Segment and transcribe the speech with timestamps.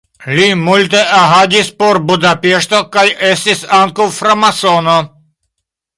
[0.37, 5.01] Li multe agadis por Budapeŝto kaj estis ankaŭ framasono.